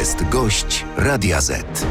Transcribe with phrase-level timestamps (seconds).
[0.00, 1.86] jest gość Radia Z.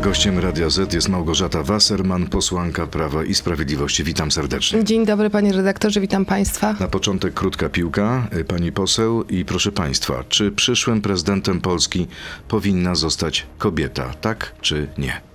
[0.00, 4.04] Gościem Radia Z jest Małgorzata Wasserman, posłanka Prawa i Sprawiedliwości.
[4.04, 4.84] Witam serdecznie.
[4.84, 6.72] Dzień dobry panie redaktorze, witam państwa.
[6.80, 12.06] Na początek krótka piłka, y, pani poseł i proszę państwa, czy przyszłym prezydentem Polski
[12.48, 15.33] powinna zostać kobieta, tak czy nie?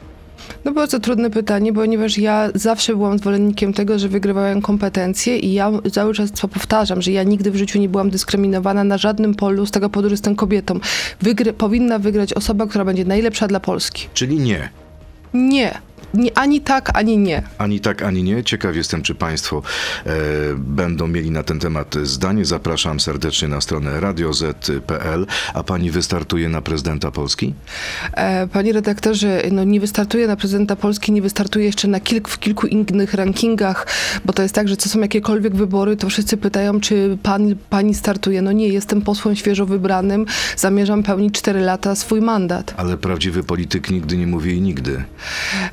[0.66, 5.72] No bardzo trudne pytanie, ponieważ ja zawsze byłam zwolennikiem tego, że wygrywają kompetencje i ja
[5.92, 9.66] cały czas to powtarzam, że ja nigdy w życiu nie byłam dyskryminowana na żadnym polu
[9.66, 10.80] z tego powodu, że jestem kobietą.
[11.22, 14.08] Wygry powinna wygrać osoba, która będzie najlepsza dla Polski.
[14.14, 14.70] Czyli nie.
[15.34, 15.82] Nie.
[16.36, 17.44] Ani tak, ani nie.
[17.58, 18.44] Ani tak, ani nie.
[18.44, 19.62] Ciekaw jestem, czy Państwo
[20.06, 20.12] e,
[20.58, 22.46] będą mieli na ten temat zdanie.
[22.46, 25.26] Zapraszam serdecznie na stronę radioz.pl.
[25.54, 27.54] A Pani wystartuje na prezydenta Polski?
[28.14, 32.40] E, panie redaktorze, no nie wystartuję na prezydenta Polski, nie wystartuję jeszcze na kilk, w
[32.40, 33.88] kilku innych rankingach,
[34.26, 37.96] bo to jest tak, że co są jakiekolwiek wybory, to wszyscy pytają, czy pan, pani
[37.96, 38.42] startuje.
[38.42, 40.26] No nie, jestem posłem świeżo wybranym,
[40.58, 42.74] zamierzam pełnić 4 lata swój mandat.
[42.78, 45.04] Ale prawdziwy polityk nigdy nie mówi i nigdy.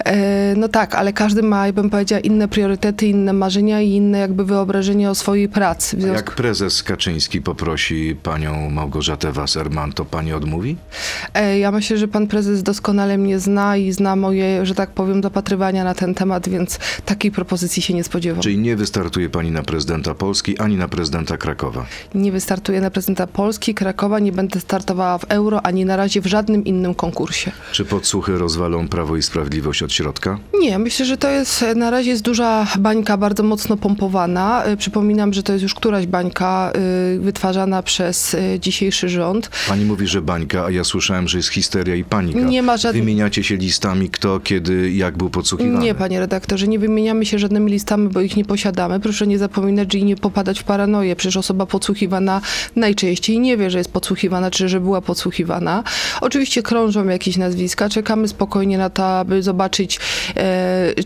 [0.04, 0.25] E,
[0.56, 5.10] no tak, ale każdy ma, bym powiedziała, inne priorytety, inne marzenia i inne jakby wyobrażenie
[5.10, 5.96] o swojej pracy.
[6.00, 6.16] Związku...
[6.16, 10.76] Jak prezes Kaczyński poprosi panią Małgorzatę Wasserman, to pani odmówi?
[11.34, 15.20] E, Ja myślę, że pan prezes doskonale mnie zna i zna moje, że tak powiem,
[15.20, 18.42] dopatrywania na ten temat, więc takiej propozycji się nie spodziewam.
[18.42, 21.86] Czyli nie wystartuje pani na prezydenta Polski ani na prezydenta Krakowa.
[22.14, 26.26] Nie wystartuję na prezydenta Polski, Krakowa, nie będę startowała w euro, ani na razie w
[26.26, 27.50] żadnym innym konkursie.
[27.72, 30.15] Czy podsłuchy rozwalą Prawo i Sprawiedliwość od środka?
[30.60, 34.66] Nie, myślę, że to jest na razie jest duża bańka, bardzo mocno pompowana.
[34.68, 36.72] Y, Przypominam, że to jest już któraś bańka
[37.16, 39.50] y, wytwarzana przez y, dzisiejszy rząd.
[39.68, 42.40] Pani mówi, że bańka, a ja słyszałem, że jest histeria i panika.
[42.40, 45.84] Nie ma żadnych- Wymieniacie się listami, kto, kiedy, jak był podsłuchiwany.
[45.84, 49.00] Nie, panie redaktorze, nie wymieniamy się żadnymi listami, bo ich nie posiadamy.
[49.00, 51.16] Proszę nie zapominać, że i nie popadać w paranoję.
[51.16, 52.40] Przecież osoba podsłuchiwana
[52.76, 55.82] najczęściej nie wie, że jest podsłuchiwana, czy że była podsłuchiwana.
[56.20, 59.98] Oczywiście krążą jakieś nazwiska, czekamy spokojnie na to, aby zobaczyć,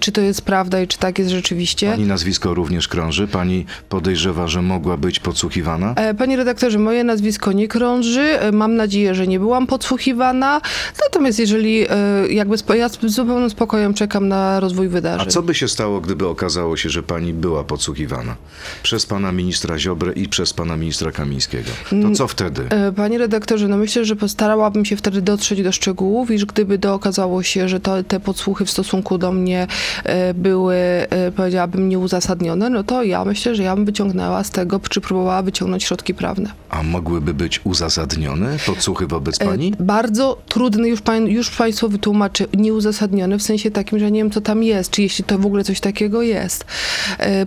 [0.01, 1.91] czy to jest prawda i czy tak jest rzeczywiście.
[1.91, 3.29] Pani nazwisko również krąży.
[3.29, 5.95] Pani podejrzewa, że mogła być podsłuchiwana.
[5.97, 8.21] E, Panie redaktorze, moje nazwisko nie krąży.
[8.41, 10.61] E, Mam nadzieję, że nie byłam podsłuchiwana.
[11.05, 11.87] Natomiast jeżeli e,
[12.31, 15.31] jakby ja z zupełnym spokojem czekam na rozwój A wydarzeń.
[15.31, 18.37] co by się stało, gdyby okazało się, że pani była podsłuchiwana
[18.83, 21.71] przez pana ministra Ziobrę i przez pana ministra Kamińskiego?
[22.03, 22.63] To co wtedy?
[22.71, 26.95] E, Panie redaktorze, no myślę, że postarałabym się wtedy dotrzeć do szczegółów, iż gdyby to
[26.95, 29.67] okazało się, że to, te podsłuchy w stosunku do mnie
[30.05, 34.81] e, były, e, powiedziałabym, nieuzasadnione, no to ja myślę, że ja bym wyciągnęła z tego,
[34.81, 36.51] czy próbowała wyciągnąć środki prawne.
[36.71, 39.75] A mogłyby być uzasadnione podsłuchy wobec E, pani?
[39.81, 44.41] Bardzo trudny, już, pan, już Państwu wytłumaczę, nieuzasadniony w sensie takim, że nie wiem, co
[44.41, 46.65] tam jest, czy jeśli to w ogóle coś takiego jest.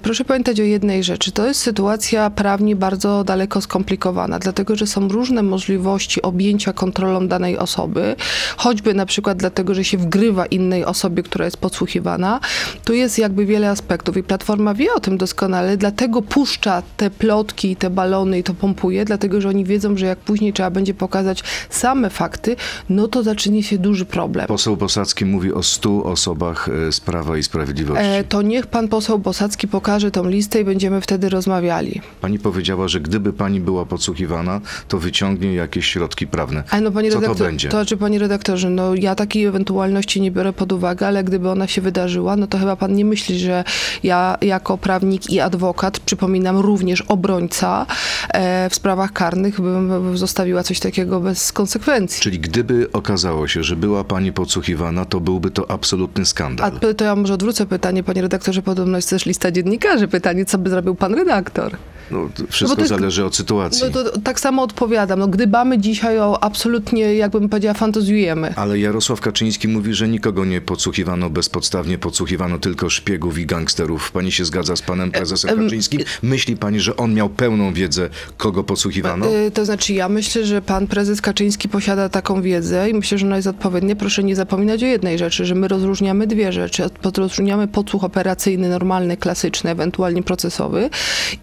[0.01, 1.31] Proszę pamiętać o jednej rzeczy.
[1.31, 7.57] To jest sytuacja prawnie bardzo daleko skomplikowana, dlatego że są różne możliwości objęcia kontrolą danej
[7.57, 8.15] osoby,
[8.57, 12.39] choćby na przykład dlatego, że się wgrywa innej osobie, która jest podsłuchiwana.
[12.85, 17.71] Tu jest jakby wiele aspektów i Platforma wie o tym doskonale, dlatego puszcza te plotki,
[17.71, 20.93] i te balony i to pompuje, dlatego że oni wiedzą, że jak później trzeba będzie
[20.93, 22.55] pokazać same fakty,
[22.89, 24.47] no to zacznie się duży problem.
[24.47, 28.05] Poseł Bosacki mówi o stu osobach e, z Prawa i Sprawiedliwości.
[28.05, 32.01] E, to niech pan poseł Bosacki pokaże tą listę i będziemy wtedy rozmawiali.
[32.21, 36.63] Pani powiedziała, że gdyby pani była podsłuchiwana, to wyciągnie jakieś środki prawne.
[36.69, 37.69] Ale no panie Co to redaktor, będzie?
[37.69, 41.67] to znaczy panie redaktorze, no ja takiej ewentualności nie biorę pod uwagę, ale gdyby ona
[41.67, 43.63] się wydarzyła, no to chyba pan nie myśli, że
[44.03, 47.85] ja jako prawnik i adwokat, przypominam również obrońca
[48.29, 52.21] e, w sprawach karnych, bym zostawiła coś takiego bez konsekwencji.
[52.21, 56.71] Czyli gdyby okazało się, że była pani podsłuchiwana, to byłby to absolutny A skandal.
[56.71, 60.07] p- to ja może odwrócę pytanie, panie redaktorze, podobno jest też lista dziennikarzy.
[60.07, 61.77] Pytanie, co by zrobił pan redaktor?
[62.11, 63.83] No, to wszystko to jest- zależy od sytuacji.
[63.85, 65.19] No to tak samo odpowiadam.
[65.19, 68.53] No, gdybamy dzisiaj o absolutnie, jakbym powiedziała, fantazjujemy.
[68.55, 74.11] Ale Jarosław Kaczyński mówi, że nikogo nie podsłuchiwano bezpodstawnie, podsłuchiwano tylko szpiegów i gangsterów.
[74.11, 76.01] Pani się zgadza z panem prezesem em, Kaczyńskim?
[76.21, 79.25] Myśli pani, że on miał pełną wiedzę, kogo podsłuchiwano?
[79.33, 83.25] Y, To znaczy, ja myślę, że pan prezes Kaczyński posiada taką wiedzę i myślę, że
[83.25, 83.95] ona jest odpowiednia.
[83.95, 86.83] Proszę nie zapominać o jednej rzeczy, że my rozróżniamy dwie rzeczy.
[87.17, 90.89] Rozróżniamy podsłuch operacyjny, normalny, klasyczny, ewentualnie procesowy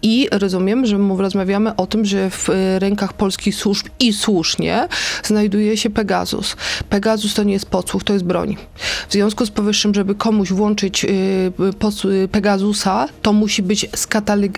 [0.01, 2.49] i rozumiem, że rozmawiamy o tym, że w
[2.79, 4.87] rękach polskich służb i słusznie
[5.23, 6.55] znajduje się Pegasus.
[6.89, 8.57] Pegasus to nie jest podsłuch, to jest broń.
[9.09, 14.07] W związku z powyższym, żeby komuś włączyć y, Pegasusa, to musi być z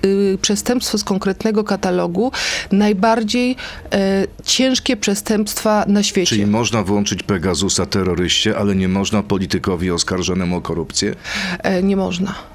[0.05, 2.31] y, przestępstwo z konkretnego katalogu,
[2.71, 3.55] najbardziej
[3.91, 6.29] e, ciężkie przestępstwa na świecie.
[6.29, 11.15] Czyli można włączyć Pegasusa terroryście, ale nie można politykowi oskarżonemu o korupcję?
[11.63, 12.52] E, nie można.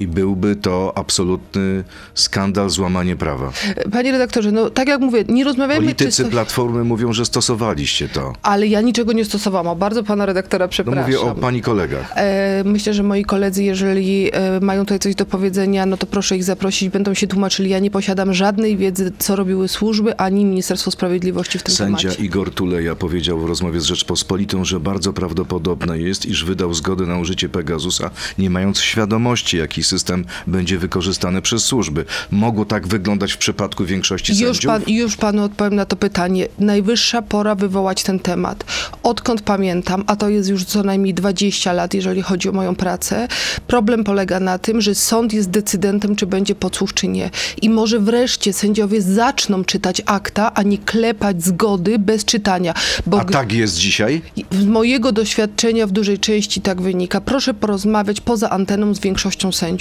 [0.00, 1.84] I byłby to absolutny
[2.14, 3.52] skandal, złamanie prawa.
[3.92, 6.30] Panie redaktorze, no tak jak mówię, nie rozmawiajmy Politycy czysto...
[6.30, 8.32] Platformy mówią, że stosowaliście to.
[8.42, 9.66] Ale ja niczego nie stosowałam.
[9.66, 11.02] O, Bardzo pana redaktora No przepraszam.
[11.04, 12.12] mówię o pani kolegach.
[12.16, 16.36] E, Myślę, że moi koledzy, jeżeli e, mają tutaj coś do powiedzenia, no to proszę
[16.36, 17.70] ich zaprosić, będą się tłumaczyli.
[17.70, 22.24] Ja nie posiadam żadnej wiedzy, co robiły służby, ani Ministerstwo Sprawiedliwości w tym Sędzia temacie.
[22.24, 27.18] Igor Tuleja powiedział w rozmowie z Rzeczpospolitą, że bardzo prawdopodobne jest, iż wydał zgodę na
[27.18, 32.04] użycie Pegasusa, nie mając świadomości, jaki system będzie wykorzystany przez służby.
[32.30, 34.72] Mogło tak wyglądać w przypadku większości Już, sędziów?
[34.72, 36.48] pan, już panu odpowiem na to pytanie.
[36.58, 38.64] Najwyższa pora wywołać ten temat.
[39.02, 43.28] Odkąd pamiętam, a to jest już co najmniej 20 lat, jeżeli chodzi o moją pracę,
[43.66, 47.30] problem polega na tym, że sąd jest decydentem, czy będzie podsłuch, czy nie.
[47.62, 52.74] I może wreszcie sędziowie zaczną czytać akta, a nie klepać zgody bez czytania.
[53.06, 54.22] Bo A tak jest dzisiaj?
[54.50, 57.20] z mojego doświadczenia w dużej części tak wynika.
[57.20, 59.75] Proszę porozmawiać poza anteną z większością sędziów.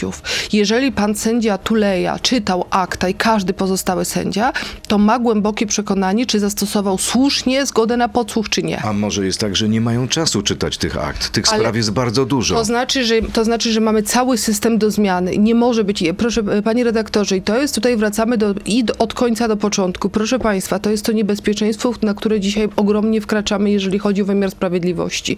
[0.54, 4.54] Jeżeli pan sędzia Tuleja czytał akta i każdy pozostały sędzia,
[4.88, 8.82] to ma głębokie przekonanie, czy zastosował słusznie zgodę na podsłuch, czy nie.
[8.82, 11.30] A może jest tak, że nie mają czasu czytać tych akt?
[11.30, 12.56] Tych Ale spraw jest bardzo dużo.
[12.56, 15.38] To znaczy, że, to znaczy, że mamy cały system do zmiany.
[15.38, 16.04] Nie może być.
[16.18, 19.58] Proszę, e, panie redaktorze, i to jest tutaj wracamy do, i do, od końca do
[19.58, 20.10] początku.
[20.10, 24.52] Proszę państwa, to jest to niebezpieczeństwo, na które dzisiaj ogromnie wkraczamy, jeżeli chodzi o wymiar
[24.52, 25.38] sprawiedliwości.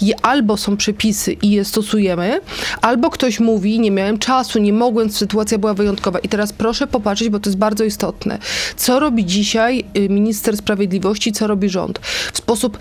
[0.00, 2.40] I albo są przepisy i je stosujemy,
[2.82, 6.18] albo ktoś mówi, nie miałem czasu, nie mogłem, sytuacja była wyjątkowa.
[6.18, 8.38] I teraz proszę popatrzeć, bo to jest bardzo istotne.
[8.76, 11.98] Co robi dzisiaj y, minister sprawiedliwości, co robi rząd?
[12.32, 12.78] W sposób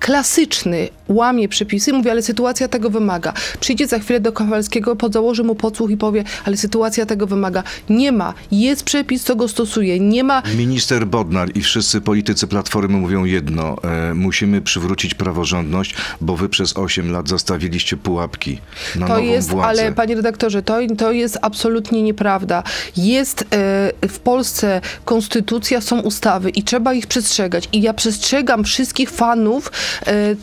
[0.00, 3.32] klasyczny łamie przepisy, mówi, ale sytuacja tego wymaga.
[3.60, 7.62] Przyjdzie za chwilę do Kowalskiego, podzałoży mu podsłuch i powie, ale sytuacja tego wymaga.
[7.90, 8.34] Nie ma.
[8.52, 10.00] Jest przepis, co go stosuje.
[10.00, 10.42] Nie ma.
[10.56, 13.76] Minister Bodnar i wszyscy politycy Platformy mówią jedno.
[14.10, 18.58] E, musimy przywrócić praworządność, bo wy przez 8 lat zostawiliście pułapki
[18.96, 19.68] na To nową jest, władzę.
[19.68, 22.62] ale panie redaktorze, to, to jest absolutnie nieprawda.
[22.96, 23.44] Jest e,
[24.08, 27.68] w Polsce konstytucja, są ustawy i trzeba ich przestrzegać.
[27.72, 29.72] I ja przestrzegam wszystkich fanów
[30.06, 30.34] e,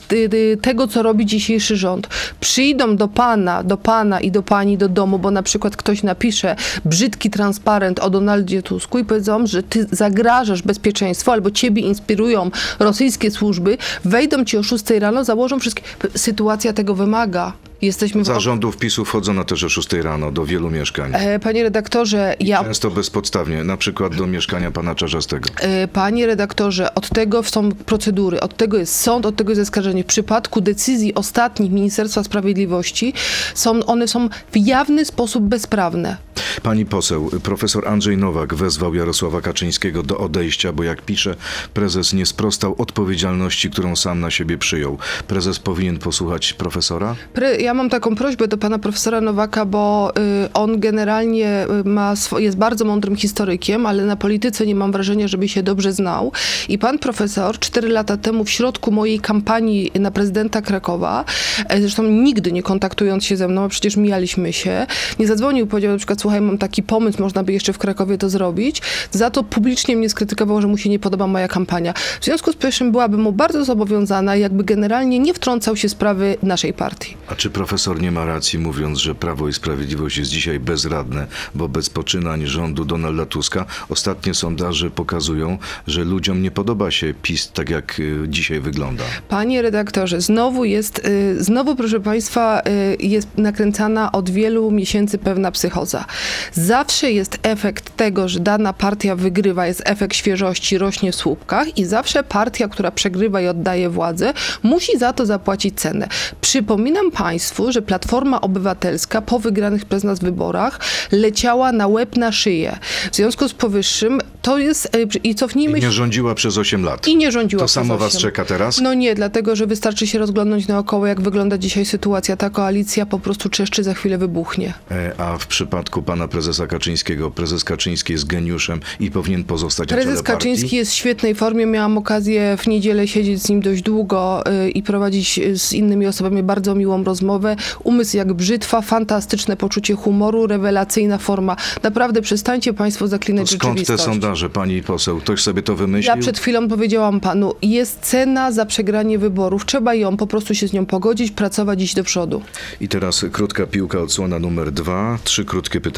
[0.57, 2.07] tego, co robi dzisiejszy rząd.
[2.39, 6.55] Przyjdą do pana, do pana i do pani do domu, bo na przykład ktoś napisze
[6.85, 13.31] brzydki transparent o Donaldzie Tusku i powiedzą, że ty zagrażasz bezpieczeństwu albo ciebie inspirują rosyjskie
[13.31, 15.83] służby, wejdą ci o 6 rano, założą wszystkie...
[16.15, 17.53] Sytuacja tego wymaga.
[17.81, 21.11] Jesteśmy Zarządów PiSu wchodzą na też o 6 rano do wielu mieszkań.
[21.15, 22.63] E, Panie redaktorze, ja.
[22.63, 25.49] Często bezpodstawnie, na przykład do mieszkania pana Czarzastego.
[25.59, 30.03] e, Panie redaktorze, od tego są procedury, od tego jest sąd, od tego jest zaskarżenie.
[30.03, 33.13] W przypadku decyzji ostatnich Ministerstwa Sprawiedliwości
[33.55, 36.17] są one są w jawny sposób bezprawne.
[36.63, 41.35] Pani poseł, profesor Andrzej Nowak wezwał Jarosława Kaczyńskiego do odejścia, bo jak pisze,
[41.73, 44.97] prezes nie sprostał odpowiedzialności, którą sam na siebie przyjął.
[45.27, 47.15] Prezes powinien posłuchać profesora?
[47.59, 50.11] Ja mam taką prośbę do pana profesora Nowaka, bo
[50.45, 55.27] y, on generalnie y, ma jest bardzo mądrym historykiem, ale na polityce nie mam wrażenia,
[55.27, 56.31] żeby się dobrze znał.
[56.69, 61.25] I pan profesor cztery lata temu w środku mojej kampanii na prezydenta Krakowa,
[61.69, 64.87] e, zresztą nigdy nie kontaktując się ze mną, a przecież mijaliśmy się,
[65.19, 68.29] nie zadzwonił, powiedział na przykład, słuchaj, mam taki pomysł, można by jeszcze w Krakowie to
[68.29, 68.81] zrobić.
[69.11, 71.93] Za to publicznie mnie skrytykował, że mu się nie podoba moja kampania.
[72.21, 76.73] W związku z powyższym byłabym mu bardzo zobowiązana, jakby generalnie nie wtrącał się sprawy naszej
[76.73, 77.17] partii.
[77.27, 81.89] A czy profesor nie ma racji, mówiąc, że Prawo i Sprawiedliwość jest dzisiaj bezradne wobec
[81.89, 83.65] poczynań rządu Donalda Tuska?
[83.89, 85.57] Ostatnie sondaże pokazują,
[85.87, 89.03] że ludziom nie podoba się PiS tak, jak y, dzisiaj wygląda.
[89.29, 95.51] Panie redaktorze, znowu jest, y, znowu proszę Państwa, y, jest nakręcana od wielu miesięcy pewna
[95.51, 96.05] psychoza.
[96.53, 101.85] Zawsze jest efekt tego, że dana partia wygrywa, jest efekt świeżości, rośnie w słupkach i
[101.85, 106.07] zawsze partia, która przegrywa i oddaje władzę, musi za to zapłacić cenę.
[106.41, 110.79] Przypominam Państwu, że Platforma Obywatelska po wygranych przez nas wyborach
[111.11, 112.79] leciała na łeb na szyję.
[113.11, 116.83] W związku z powyższym to jest, y, i cofnijmy I się nie rządziła przez 8
[116.83, 117.07] lat.
[117.07, 118.81] i nie rządziła To przez samo was czeka teraz?
[118.81, 122.37] No nie, dlatego, że wystarczy się rozglądnąć naokoło, jak wygląda dzisiaj sytuacja.
[122.37, 124.73] Ta koalicja po prostu czeszczy, za chwilę wybuchnie.
[124.91, 129.95] E, A w przypadku pana prezesa Kaczyńskiego, prezes Kaczyński jest geniuszem i powinien pozostać na
[129.95, 130.33] Prezes czele partii?
[130.33, 131.65] Kaczyński jest w świetnej formie.
[131.65, 136.07] Miałam okazję w niedzielę siedzieć z nim dość długo y, i prowadzić y, z innymi
[136.07, 137.55] osobami bardzo miłą rozmowę.
[137.83, 141.55] Umysł jak brzytwa, fantastyczne poczucie humoru, rewelacyjna forma.
[141.83, 144.03] Naprawdę przestańcie państwo zaklinać To skąd te rzeczywistość.
[144.03, 145.17] sondaże, pani poseł?
[145.19, 146.15] Ktoś sobie to wymyślił?
[146.15, 149.65] Ja przed chwilą powiedziałam panu, jest cena za przegranie wyborów.
[149.65, 152.41] Trzeba ją po prostu się z nią pogodzić, pracować, iść do przodu.
[152.81, 155.19] I teraz krótka piłka, odsłona numer dwa.
[155.23, 155.90] Trzy krótkie pytania.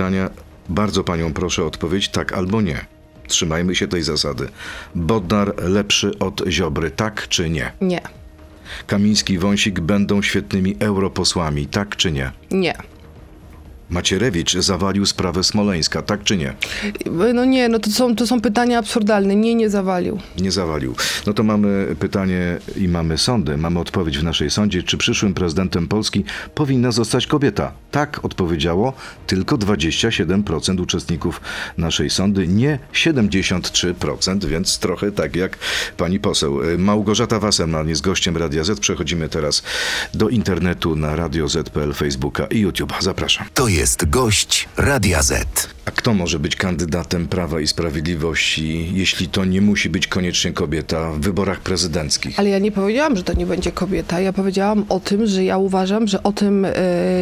[0.69, 2.85] Bardzo panią proszę o odpowiedź tak albo nie.
[3.27, 4.49] Trzymajmy się tej zasady.
[4.95, 7.71] Bodnar lepszy od Ziobry, tak czy nie?
[7.81, 8.01] Nie,
[8.87, 12.31] Kamiński i Wąsik będą świetnymi europosłami, tak czy nie?
[12.51, 12.73] nie.
[13.89, 16.53] Macierewicz zawalił sprawę Smoleńska, tak czy nie?
[17.33, 19.35] No nie, no to są, to są pytania absurdalne.
[19.35, 20.19] Nie, nie zawalił.
[20.37, 20.95] Nie zawalił.
[21.27, 23.57] No to mamy pytanie i mamy sądy.
[23.57, 26.23] Mamy odpowiedź w naszej sądzie, czy przyszłym prezydentem Polski
[26.55, 27.71] powinna zostać kobieta.
[27.91, 28.93] Tak odpowiedziało
[29.27, 31.41] tylko 27% uczestników
[31.77, 35.57] naszej sądy, nie 73%, więc trochę tak jak
[35.97, 36.59] pani poseł.
[36.77, 38.79] Małgorzata Wasserman jest gościem Radia Z.
[38.79, 39.63] Przechodzimy teraz
[40.13, 42.93] do internetu na Radio Z.pl, Facebooka i YouTube.
[42.99, 43.47] Zapraszam.
[43.53, 45.69] To jest gość Radia Z.
[45.85, 51.11] A kto może być kandydatem Prawa i Sprawiedliwości, jeśli to nie musi być koniecznie kobieta
[51.11, 52.39] w wyborach prezydenckich?
[52.39, 54.19] Ale ja nie powiedziałam, że to nie będzie kobieta.
[54.19, 56.71] Ja powiedziałam o tym, że ja uważam, że o tym, e,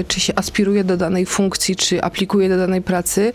[0.08, 3.34] czy się aspiruje do danej funkcji, czy aplikuje do danej pracy,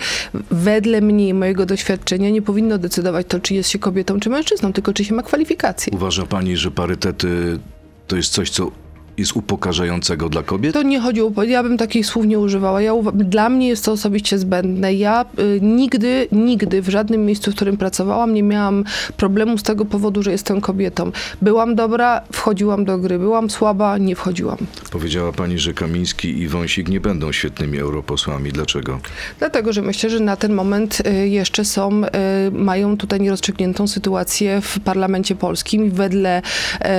[0.51, 4.73] wedle mnie i mojego doświadczenia nie powinno decydować to, czy jest się kobietą, czy mężczyzną,
[4.73, 5.93] tylko czy się ma kwalifikacje.
[5.93, 7.59] Uważa pani, że parytety
[8.07, 8.71] to jest coś, co
[9.19, 10.75] jest upokarzającego dla kobiet?
[10.75, 11.43] To nie chodzi o.
[11.43, 12.83] Ja bym takich słów nie używała.
[12.83, 14.95] Ja, dla mnie jest to osobiście zbędne.
[14.95, 18.85] Ja y, nigdy, nigdy w żadnym miejscu, w którym pracowałam, nie miałam
[19.17, 21.13] problemu z tego powodu, że jestem kobietą.
[21.43, 23.19] Byłam dobra, wchodziłam do gry.
[23.19, 24.59] Byłam słaba, nie wchodziłam.
[24.91, 28.53] Powiedziała pani, że Kamiński i Wąsik nie będą świetnymi europosłami.
[28.53, 28.99] Dlaczego?
[29.39, 32.09] Dlatego, że myślę, że na ten moment y, jeszcze są, y,
[32.53, 36.43] mają tutaj nierozstrzygniętą sytuację w parlamencie polskim wedle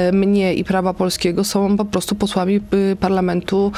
[0.09, 3.71] y, mnie i prawa polskiego są po prostu posłami y, parlamentu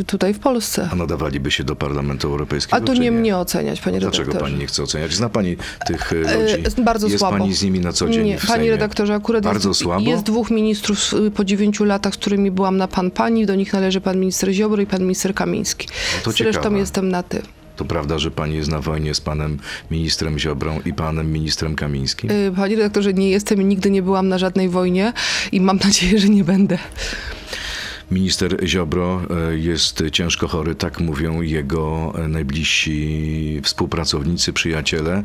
[0.00, 0.88] y, tutaj w Polsce.
[0.92, 2.76] A nadawaliby się do Parlamentu Europejskiego?
[2.76, 4.50] A to czy nie mnie oceniać, panie Dlaczego redaktorze.
[4.50, 5.12] pani nie chce oceniać?
[5.12, 5.56] Zna pani
[5.86, 6.82] tych E, ludzi?
[6.84, 7.38] Bardzo jest słabo.
[7.38, 10.00] pani z nimi na co dzień Nie, panie redaktorze, akurat Bardzo jest, słabo?
[10.10, 13.46] jest dwóch ministrów y, po dziewięciu latach, z którymi byłam na pan pani.
[13.46, 15.88] Do nich należy pan minister Ziobro i pan minister Kamiński.
[15.90, 16.78] No to Zresztą ciekawe.
[16.78, 17.42] jestem na ty.
[17.76, 19.58] To prawda, że pani jest na wojnie z panem
[19.90, 22.30] ministrem Ziobrą i panem ministrem Kamińskim?
[22.30, 25.12] Y, Panie redaktorze, nie jestem i nigdy nie byłam na żadnej wojnie
[25.52, 26.78] i mam nadzieję, że nie będę.
[28.10, 35.22] Minister Ziobro e, jest ciężko chory, tak mówią jego najbliżsi współpracownicy, przyjaciele.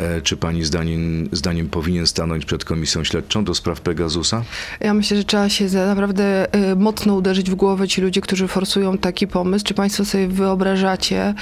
[0.00, 4.42] E, Czy pani zdaniem, zdaniem powinien stanąć przed komisją śledczą do spraw Pegasusa?
[4.80, 8.98] Ja myślę, że trzeba się naprawdę y, mocno uderzyć w głowę ci ludzie, którzy forsują
[8.98, 9.64] taki pomysł.
[9.64, 11.34] Czy państwo sobie wyobrażacie,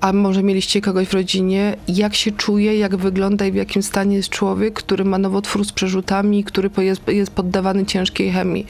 [0.00, 4.16] a może mieliście kogoś w rodzinie, jak się czuje, jak wygląda i w jakim stanie
[4.16, 8.66] jest człowiek, który ma nowotwór z przerzutami, który jest, jest poddawany ciężkiej chemii.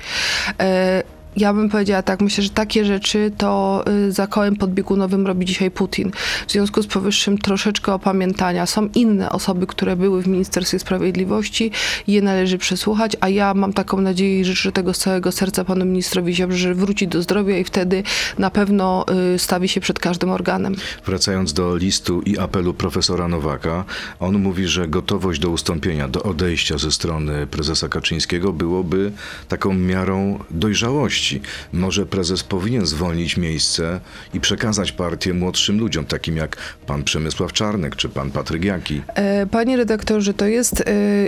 [1.37, 5.71] Ja bym powiedziała tak, myślę, że takie rzeczy to y, za kołem podbiegunowym robi dzisiaj
[5.71, 6.11] Putin.
[6.47, 8.67] W związku z powyższym troszeczkę opamiętania.
[8.67, 11.71] Są inne osoby, które były w Ministerstwie Sprawiedliwości,
[12.07, 15.85] je należy przesłuchać, a ja mam taką nadzieję i życzę tego z całego serca panu
[15.85, 18.03] ministrowi Ziobrze, że wróci do zdrowia i wtedy
[18.39, 20.77] na pewno y, stawi się przed każdym organem.
[21.07, 23.85] Wracając do listu i apelu profesora Nowaka,
[24.21, 29.13] on mówi, że gotowość do ustąpienia, do odejścia ze strony prezesa Kaczyńskiego byłoby
[29.49, 31.20] taką miarą dojrzałości.
[31.73, 34.01] Może prezes powinien zwolnić miejsce
[34.35, 39.03] i przekazać partię młodszym ludziom, takim jak pan Przemysław Czarnek czy pan Patryk Jaki.
[39.15, 40.85] E, Panie redaktorze, to jest, e,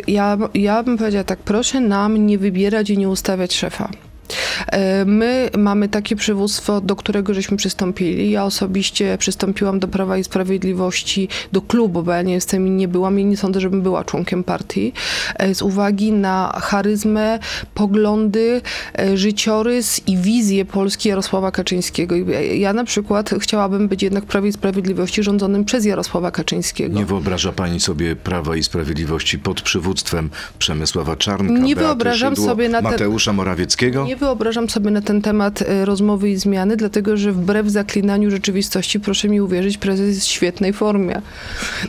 [0.06, 3.90] ja, ja bym powiedziała tak, proszę nam nie wybierać i nie ustawiać szefa.
[4.66, 8.30] E, My mamy takie przywództwo, do którego żeśmy przystąpili.
[8.30, 12.88] Ja osobiście przystąpiłam do Prawa i Sprawiedliwości, do klubu, bo ja nie jestem i nie
[12.88, 14.92] byłam i nie sądzę, żebym była członkiem partii,
[15.36, 17.38] e, z uwagi na charyzmę,
[17.74, 18.60] poglądy,
[18.98, 22.14] e, życiorys i wizję Polski Jarosława Kaczyńskiego.
[22.54, 26.98] Ja na przykład chciałabym być jednak w Prawie i Sprawiedliwości rządzonym przez Jarosława Kaczyńskiego.
[26.98, 32.50] Nie wyobraża pani sobie Prawa i Sprawiedliwości pod przywództwem Przemysława Czarnka, Nie Beaty wyobrażam Szydło,
[32.50, 34.04] sobie na Mateusza Morawieckiego?
[34.04, 39.00] Nie wyobrażam sobie na ten temat e, rozmowy i zmiany, dlatego że wbrew zaklinaniu rzeczywistości,
[39.00, 41.22] proszę mi uwierzyć, prezes jest w świetnej formie.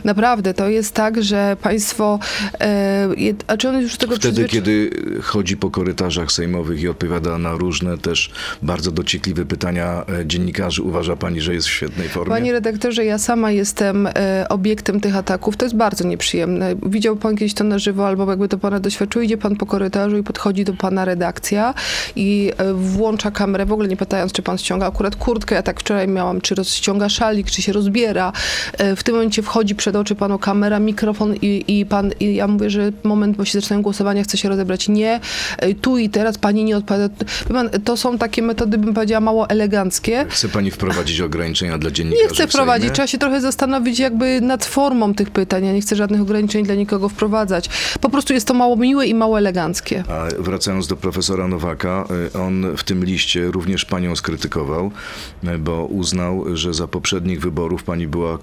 [0.04, 2.18] Naprawdę, to jest tak, że państwo,
[2.60, 3.08] e,
[3.46, 4.90] a czy on już tego Wtedy, kiedy
[5.22, 8.30] chodzi po korytarzach sejmowych i odpowiada na różne też
[8.62, 12.30] bardzo dociekliwe pytania e, dziennikarzy, uważa pani, że jest w świetnej formie?
[12.30, 15.56] Panie redaktorze, ja sama jestem e, obiektem tych ataków.
[15.56, 16.74] To jest bardzo nieprzyjemne.
[16.86, 20.16] Widział pan kiedyś to na żywo, albo jakby to pana doświadczył, idzie pan po korytarzu
[20.18, 21.74] i podchodzi do pana redakcja
[22.16, 25.54] i e, włącza kamerę, w ogóle nie pytając, czy pan ściąga akurat kurtkę.
[25.54, 28.32] Ja tak wczoraj miałam, czy rozciąga szalik, czy się rozbiera.
[28.78, 32.48] E, w tym momencie wchodzi przed oczy panu kamera, mikrofon i, i pan, i ja
[32.48, 34.88] mówię, że moment, bo się zaczynają głosowania, chce się rozebrać.
[34.88, 35.20] Nie,
[35.58, 37.24] e, tu i teraz pani nie odpowiada.
[37.52, 40.26] Pan, to są takie metody, bym powiedziała, mało eleganckie.
[40.28, 44.64] Chce pani wprowadzić ograniczenia dla dziennikarzy Nie chcę wprowadzić, trzeba się trochę zastanowić jakby nad
[44.64, 45.64] formą tych pytań.
[45.64, 47.68] Ja nie chcę żadnych ograniczeń dla nikogo wprowadzać.
[48.00, 50.04] Po prostu jest to mało miłe i mało eleganckie.
[50.08, 52.03] A wracając do profesora Nowaka,
[52.34, 54.90] on w tym liście również panią skrytykował,
[55.44, 58.38] e, bo uznał, że za poprzednich wyborów pani była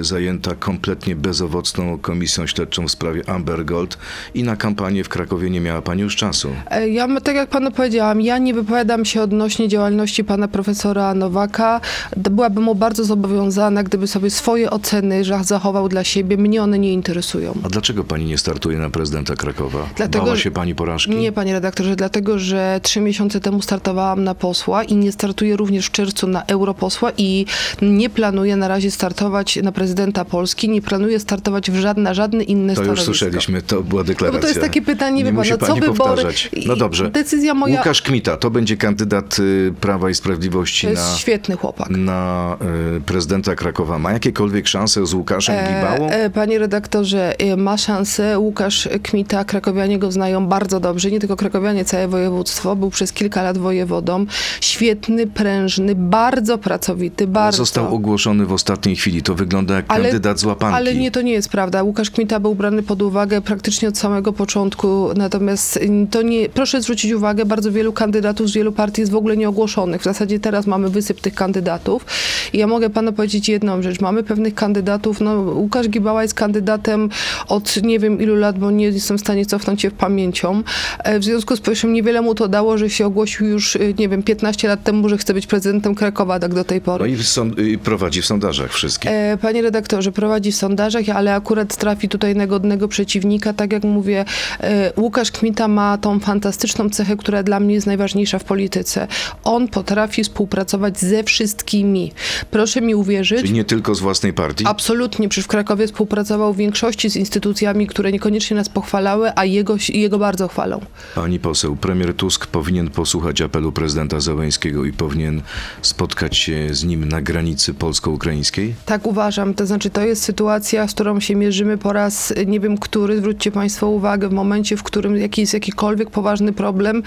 [0.00, 3.98] zajęta kompletnie bezowocną komisją śledczą w sprawie Amber Gold
[4.34, 6.48] i na kampanię w Krakowie nie miała pani już czasu.
[6.70, 11.80] E, Ja, tak jak panu powiedziałam, ja nie wypowiadam się odnośnie działalności pana profesora Nowaka.
[12.16, 16.36] Byłabym mu bardzo zobowiązana, gdyby sobie swoje oceny zachował dla siebie.
[16.36, 17.54] Mnie one nie interesują.
[17.64, 19.88] A dlaczego pani nie startuje na prezydenta Krakowa?
[19.96, 21.10] Dlatego, Bała się pani porażki?
[21.16, 25.86] Nie, panie redaktorze, dlatego, że trzy miesiące temu startowałam na posła i nie startuję również
[25.86, 27.46] w czerwcu na europosła i
[27.82, 32.74] nie planuję na razie startować na prezydenta Polski, nie planuję startować w żadne, żadne inne
[32.74, 33.04] To już stanowisko.
[33.06, 34.38] słyszeliśmy, to była No deklaracja.
[34.38, 36.22] bo to jest takie pytanie, nie wie no co wybory?
[36.66, 37.10] No dobrze.
[37.10, 41.56] decyzja moja- Łukasz Kmita, to będzie kandydat y, Prawa i Sprawiedliwości To jest na, świetny
[41.56, 41.90] chłopak.
[41.90, 42.56] na
[42.96, 43.98] y, prezydenta Krakowa.
[43.98, 46.10] Ma jakiekolwiek szanse z Łukaszem Gibałą?
[46.10, 48.38] E, e, panie redaktorze, e, ma szansę.
[48.38, 51.10] Łukasz Kmita, krakowianie go znają bardzo dobrze.
[51.10, 52.76] Nie tylko krakowianie, całe województwo.
[52.76, 54.26] Był przez kilka lat wojewodą.
[54.60, 57.56] Świetny, prężny, bardzo pracowity, bardzo.
[57.56, 59.22] Został ogłoszony w ostatniej chwili.
[59.22, 60.76] To wygląda jak kandydat z łapanki.
[60.76, 61.82] Ale nie, to nie jest prawda.
[61.82, 66.82] Łukasz Kmita był brany pod uwagę praktycznie od samego początku, natomiast mm, to nie, proszę
[66.82, 70.00] zwrócić uwagę, bardzo wielu kandydatów z wielu partii jest w ogóle nieogłoszonych.
[70.00, 72.06] W zasadzie teraz mamy wysyp tych kandydatów
[72.52, 74.00] i ja mogę panu powiedzieć jedną rzecz.
[74.00, 77.08] Mamy pewnych kandydatów, no Łukasz Gibała jest kandydatem
[77.48, 80.62] od nie wiem ilu lat, bo nie jestem w stanie cofnąć się w pamięcią.
[80.98, 84.08] E, W związku z powyższym niewiele mu to dało, że się ogłosił już, y, nie
[84.08, 87.04] wiem, 15 lat temu, że chce być prezydentem Krakowa, tak do tej pory.
[87.04, 89.10] No i, w sąd, i prowadzi w sondażach wszystkich.
[89.10, 93.52] E, Panie redaktorze, prowadzi w sondażach, ale akurat trafi tutaj na godnego przeciwnika.
[93.52, 94.24] Tak jak mówię,
[94.60, 99.06] e, Łukasz Kmita ma tą fantastyczną cechę, która dla mnie jest najważniejsza w polityce.
[99.44, 102.12] On potrafi współpracować ze wszystkimi.
[102.50, 103.40] Proszę mi uwierzyć.
[103.40, 104.64] Czyli nie tylko z własnej partii?
[104.66, 109.76] Absolutnie, przecież w Krakowie współpracował w większości z instytucjami, które niekoniecznie nas pochwalały, a jego,
[109.88, 110.80] jego bardzo chwalą.
[111.14, 115.42] Pani poseł, premier Tusk powinien posłuchać apelu prezydenta Załęskiego i powinien
[115.82, 118.74] spotkać się z nim na granicy polsko-ukraińskiej?
[118.86, 119.54] Tak uważam.
[119.54, 123.16] To znaczy, to jest sytuacja, z którą się mierzymy po raz nie wiem który.
[123.16, 127.02] Zwróćcie Państwo uwagę, w momencie, w którym jakiś jest jakikolwiek poważny problem,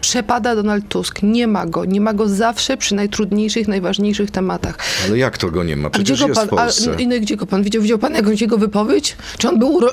[0.00, 1.22] przepada Donald Tusk.
[1.22, 1.84] Nie ma go.
[1.84, 4.78] Nie ma go zawsze przy najtrudniejszych, najważniejszych tematach.
[5.06, 5.86] Ale jak to go nie ma?
[5.86, 6.90] A gdzie Przecież go jest pan, w Polsce.
[6.90, 7.82] A, no, gdzie go pan widział?
[7.82, 9.16] Widział pan jakąś jego wypowiedź?
[9.38, 9.92] Czy on był ro...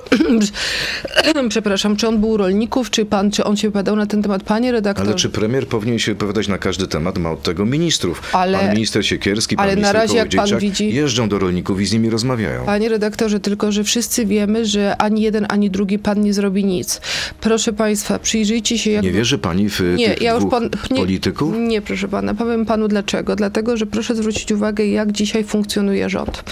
[1.50, 4.43] Przepraszam, czy on był rolników, czy pan, czy on się wypowiadał na ten temat?
[4.43, 5.09] Panie redaktorze.
[5.09, 7.17] Ale czy premier powinien się wypowiadać na każdy temat?
[7.17, 8.21] Ma od tego ministrów.
[8.34, 11.82] Ale- pan minister Siekierski, pan ale na minister razie, jak pan widzi- jeżdżą do rolników
[11.82, 12.65] i z nimi rozmawiają.
[12.65, 17.01] Panie redaktorze, tylko że wszyscy wiemy, że ani jeden, ani drugi pan nie zrobi nic.
[17.41, 20.98] Proszę państwa, przyjrzyjcie się, jak Nie wierzy pani w Nie, tych ja już pan, nie,
[20.98, 21.56] polityków?
[21.58, 23.36] Nie, proszę pana, powiem panu dlaczego.
[23.36, 26.43] Dlatego, że proszę zwrócić uwagę, jak dzisiaj funkcjonuje rząd.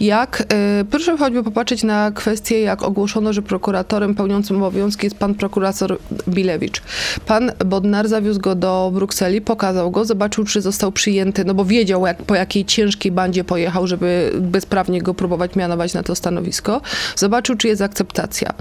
[0.00, 5.34] Jak, e, proszę choćby popatrzeć na kwestię, jak ogłoszono, że prokuratorem pełniącym obowiązki jest pan
[5.34, 5.98] prokurator
[6.28, 6.82] Bilewicz.
[7.26, 12.06] Pan Bodnar zawiózł go do Brukseli, pokazał go, zobaczył, czy został przyjęty, no bo wiedział,
[12.06, 16.80] jak, po jakiej ciężkiej bandzie pojechał, żeby bezprawnie go próbować mianować na to stanowisko.
[17.16, 18.54] Zobaczył, czy jest akceptacja.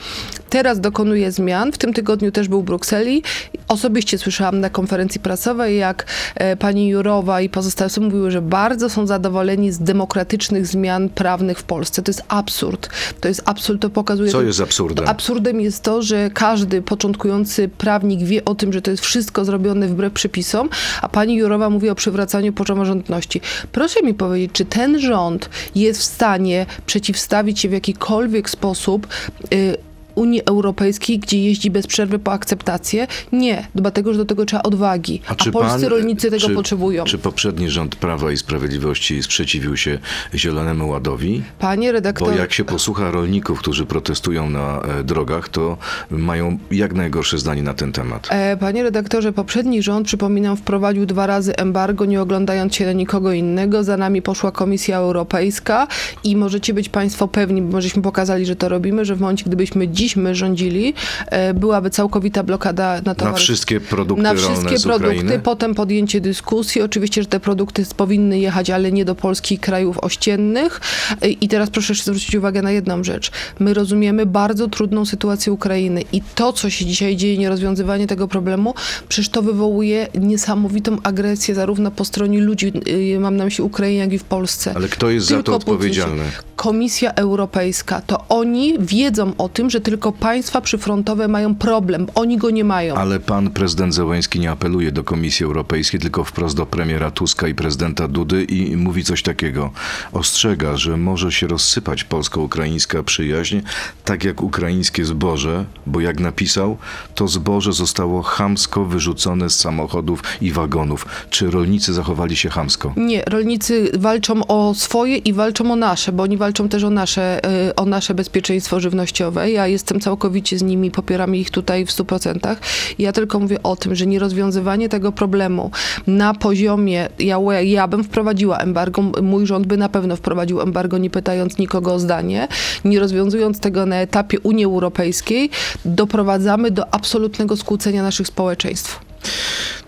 [0.50, 1.72] Teraz dokonuje zmian.
[1.72, 3.24] W tym tygodniu też był w Brukseli.
[3.68, 8.90] Osobiście słyszałam na konferencji prasowej, jak e, pani Jurowa i pozostałe osoby mówiły, że bardzo
[8.90, 12.02] są zadowoleni z demokratycznych zmian prawnych w Polsce.
[12.02, 12.90] To jest absurd.
[13.22, 14.32] To jest absurd, to pokazuje...
[14.32, 15.08] Co jest absurdem?
[15.08, 19.88] Absurdem jest to, że każdy początkujący prawnik wie o tym, że to jest wszystko zrobione
[19.88, 20.70] wbrew przepisom,
[21.02, 23.42] a pani Jurowa mówi o przywracaniu praworządności.
[23.72, 29.08] Proszę mi powiedzieć, czy ten rząd jest w stanie przeciwstawić się w jakikolwiek sposób
[29.54, 29.87] y,
[30.18, 33.08] Unii Europejskiej, gdzie jeździ bez przerwy po akceptację?
[33.32, 35.22] Nie, dlatego, że do tego trzeba odwagi.
[35.28, 37.04] A, czy polscy pan- rolnicy tego czy, potrzebują.
[37.04, 40.00] Czy poprzedni rząd Prawa i Sprawiedliwości sprzeciwił się
[40.36, 41.44] Zielonemu Ładowi?
[41.60, 42.28] Panie redaktor...
[42.30, 45.78] Bo jak się posłucha rolników, którzy protestują na e, drogach, to
[46.12, 48.28] mają jak najgorsze zdanie na ten temat.
[48.32, 53.32] E, Panie redaktorze, poprzedni rząd, przypominam, wprowadził dwa razy embargo, nie oglądając się na nikogo
[53.32, 53.84] innego.
[53.84, 55.88] Za nami poszła Komisja Europejska
[56.24, 59.88] i możecie być Państwo pewni, bo żeśmy pokazali, że to robimy, że w momencie, gdybyśmy
[59.88, 60.94] dziś my rządzili,
[61.28, 63.38] e, byłaby całkowita blokada na Na towary.
[63.38, 65.40] wszystkie produkty na wszystkie produkty, Ukrainy?
[65.40, 66.82] potem podjęcie dyskusji.
[66.82, 70.82] Oczywiście, że te produkty powinny jechać, ale nie do Polski i krajów ościennych.
[71.22, 73.32] E, I teraz proszę jeszcze zwrócić uwagę na jedną rzecz.
[73.60, 78.74] My rozumiemy bardzo trudną sytuację Ukrainy i to, co się dzisiaj dzieje, nierozwiązywanie tego problemu,
[79.10, 82.72] przecież to wywołuje niesamowitą agresję zarówno po stronie ludzi,
[83.16, 84.74] y, mam na myśli Ukrainie, jak i w Polsce.
[84.76, 86.24] Ale kto jest za to Tylko Putin odpowiedzialny?
[86.56, 92.08] Komisja Europejska, to oni wiedzą o tym, że tylko tylko państwa przyfrontowe mają problem.
[92.16, 92.96] Oni go nie mają.
[92.96, 97.56] Ale pan prezydent Zełęński nie apeluje do Komisji Europejskiej, tylko wprost do premiera Tuska i
[97.56, 99.72] prezydenta Dudy i mówi coś takiego.
[100.14, 103.60] Ostrzega, że może się rozsypać polsko-ukraińska przyjaźń,
[104.06, 106.78] tak jak ukraińskie zboże, bo jak napisał,
[107.16, 111.06] to zboże zostało chamsko wyrzucone z samochodów i wagonów.
[111.30, 112.94] Czy rolnicy zachowali się chamsko?
[112.98, 117.42] Nie, rolnicy walczą o swoje i walczą o nasze, bo oni walczą też o nasze,
[117.70, 119.52] y, o nasze bezpieczeństwo żywnościowe.
[119.52, 122.56] Ja jestem całkowicie z nimi, popieram ich tutaj w 100%.
[123.00, 125.72] Ja tylko mówię o tym, że nierozwiązywanie tego problemu
[126.08, 131.10] na poziomie, ja, ja bym wprowadziła embargo, mój rząd by na pewno wprowadził embargo, nie
[131.10, 132.48] pytając nikogo o zdanie.
[132.86, 135.50] Nie rozwiązując tego na etapie Unii Europejskiej,
[135.86, 139.07] doprowadzamy do absolutnego skłócenia naszych społeczeństw.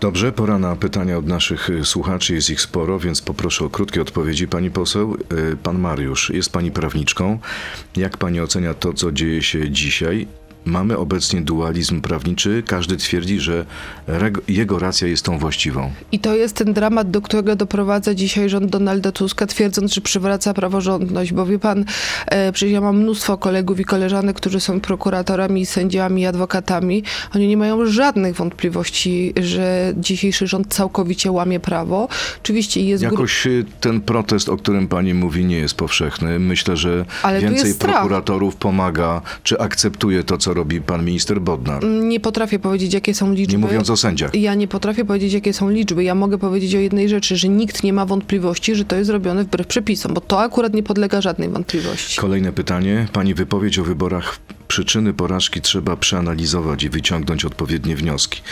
[0.00, 4.02] Dobrze, pora na pytania od naszych y, słuchaczy, jest ich sporo, więc poproszę o krótkie
[4.02, 4.48] odpowiedzi.
[4.48, 5.16] Pani poseł,
[5.52, 7.38] y, pan Mariusz, jest pani prawniczką.
[7.96, 10.39] Jak pani ocenia to, co dzieje się dzisiaj?
[10.64, 12.62] Mamy obecnie dualizm prawniczy.
[12.66, 13.66] Każdy twierdzi, że
[14.48, 15.90] jego racja jest tą właściwą.
[16.12, 20.54] I to jest ten dramat, do którego doprowadza dzisiaj rząd Donalda Tuska, twierdząc, że przywraca
[20.54, 21.32] praworządność.
[21.32, 21.84] Bo wie pan,
[22.26, 27.02] e, przecież ja mam mnóstwo kolegów i koleżanek, którzy są prokuratorami, sędziami, adwokatami.
[27.34, 32.08] Oni nie mają żadnych wątpliwości, że dzisiejszy rząd całkowicie łamie prawo.
[32.42, 36.38] Oczywiście jest Jakoś y, ten protest, o którym pani mówi, nie jest powszechny.
[36.38, 41.84] Myślę, że Ale więcej prokuratorów pomaga, czy akceptuje to, co robi pan minister Bodnar.
[41.84, 43.52] Nie potrafię powiedzieć, jakie są liczby.
[43.52, 44.34] Nie mówiąc o sędziach.
[44.34, 46.04] Ja nie potrafię powiedzieć, jakie są liczby.
[46.04, 49.44] Ja mogę powiedzieć o jednej rzeczy, że nikt nie ma wątpliwości, że to jest robione
[49.44, 52.20] wbrew przepisom, bo to akurat nie podlega żadnej wątpliwości.
[52.20, 53.08] Kolejne pytanie.
[53.12, 58.42] Pani wypowiedź o wyborach przyczyny porażki trzeba przeanalizować i wyciągnąć odpowiednie wnioski.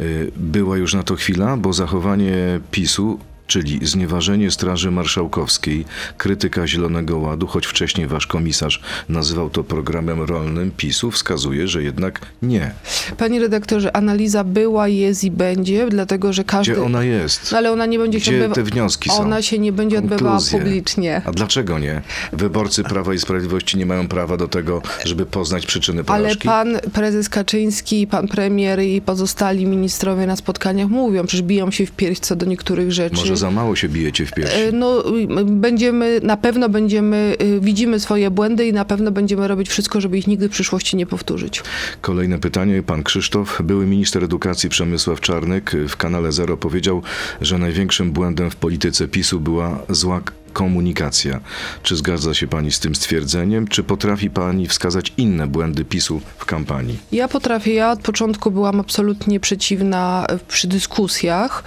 [0.00, 5.84] Y, Była już na to chwila, bo zachowanie PiSu czyli znieważenie Straży Marszałkowskiej,
[6.18, 12.20] krytyka Zielonego Ładu, choć wcześniej wasz komisarz nazywał to programem rolnym PiSu, wskazuje, że jednak
[12.42, 12.70] nie.
[13.16, 16.72] Panie redaktorze, analiza była, jest i będzie, dlatego że każdy...
[16.72, 17.52] Gdzie ona jest?
[17.52, 18.54] No ale ona nie będzie się Gdzie odbywa...
[18.54, 19.16] te wnioski są?
[19.18, 20.58] Ona się nie będzie odbywała Konkluzje.
[20.58, 21.22] publicznie.
[21.24, 22.02] A dlaczego nie?
[22.32, 26.48] Wyborcy Prawa i Sprawiedliwości nie mają prawa do tego, żeby poznać przyczyny Ale porażki?
[26.48, 31.90] pan prezes Kaczyński, pan premier i pozostali ministrowie na spotkaniach mówią, przecież biją się w
[31.90, 33.16] pierś co do niektórych rzeczy.
[33.16, 34.60] Może za mało się bijecie w piersi.
[34.60, 39.48] E, No, y, będziemy, na pewno będziemy, y, widzimy swoje błędy i na pewno będziemy
[39.48, 41.62] robić wszystko, żeby ich nigdy w przyszłości nie powtórzyć.
[42.00, 42.82] Kolejne pytanie.
[42.82, 47.02] Pan Krzysztof, były minister edukacji Przemysław Czarnek w kanale Zero powiedział,
[47.40, 50.20] że największym błędem w polityce PiSu była zła
[50.52, 51.40] komunikacja.
[51.82, 53.68] Czy zgadza się pani z tym stwierdzeniem?
[53.68, 56.98] Czy potrafi pani wskazać inne błędy PiSu w kampanii?
[57.12, 61.64] Ja potrafię, ja od początku byłam absolutnie przeciwna e, przy dyskusjach.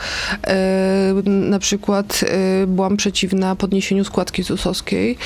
[0.47, 5.17] E, na przykład e, byłam przeciwna podniesieniu składki ZUS-owskiej.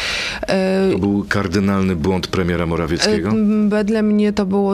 [0.91, 3.33] To był kardynalny błąd premiera Morawieckiego?
[3.69, 4.73] Wedle mnie to było,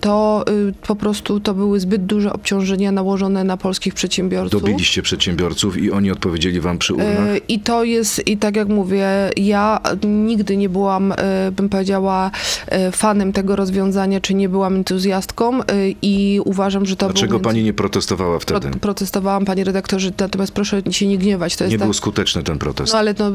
[0.00, 4.62] to y, po prostu to były zbyt duże obciążenia nałożone na polskich przedsiębiorców.
[4.62, 7.48] Dobiliście przedsiębiorców i oni odpowiedzieli wam przy urnach?
[7.48, 12.30] I to jest, i tak jak mówię, ja nigdy nie byłam, e, bym powiedziała,
[12.66, 15.64] e, fanem tego rozwiązania, czy nie byłam entuzjastką e,
[16.02, 17.40] i uważam, że to Dlaczego był...
[17.40, 18.78] pani nie protestowała Pro, wtedy?
[18.78, 21.56] protestowałam, panie redaktorze, natomiast proszę się nie gniewać.
[21.56, 21.86] To Nie tak...
[21.86, 22.92] był skuteczny ten protest.
[22.92, 23.32] No ale no,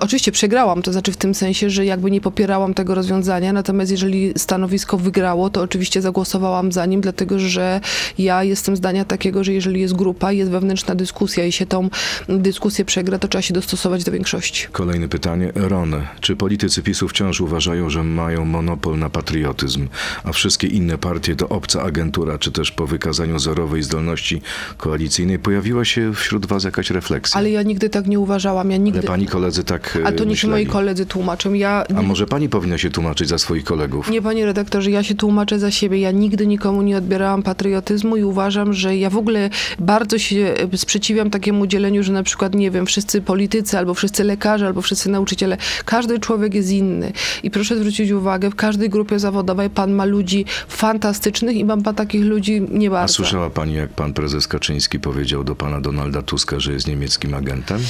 [0.00, 4.32] oczywiście przegrałam, to znaczy w tym sensie, że jakby nie popierałam tego rozwiązania, natomiast jeżeli
[4.36, 7.80] stanowisko wygrało, to oczywiście zagłosowałam za nim, dlatego że
[8.18, 11.88] ja jestem zdania takiego, że jeżeli jest grupa, jest wewnętrzna dyskusja i się tą
[12.28, 13.73] dyskusję przegra, to trzeba się dostosować
[14.04, 14.66] do większości.
[14.72, 15.52] Kolejne pytanie.
[15.54, 19.88] Ron, czy politycy PiSu wciąż uważają, że mają monopol na patriotyzm,
[20.24, 24.42] a wszystkie inne partie to obca agentura, czy też po wykazaniu zerowej zdolności
[24.76, 27.38] koalicyjnej pojawiła się wśród was jakaś refleksja?
[27.38, 28.98] Ale ja nigdy tak nie uważałam, ja nigdy...
[28.98, 30.64] Ale pani koledzy tak A to niech myśleli.
[30.64, 31.52] moi koledzy tłumaczą.
[31.52, 34.10] Ja A może pani powinna się tłumaczyć za swoich kolegów?
[34.10, 35.98] Nie, panie redaktorze, ja się tłumaczę za siebie.
[35.98, 40.76] Ja nigdy nikomu nie odbierałam patriotyzmu i uważam, że ja w ogóle bardzo się e,
[40.76, 45.08] sprzeciwiam takiemu dzieleniu, że na przykład, nie wiem, wszyscy politycy, albo wszyscy lekarze, albo wszyscy
[45.10, 45.56] nauczyciele.
[45.84, 47.12] Każdy człowiek jest inny.
[47.42, 51.94] I proszę zwrócić uwagę, w każdej grupie zawodowej pan ma ludzi fantastycznych i mam pan
[51.94, 53.14] takich ludzi nie A bardzo.
[53.14, 57.80] słyszała pani, jak pan prezes Kaczyński powiedział do pana Donalda Tuska, że jest niemieckim agentem?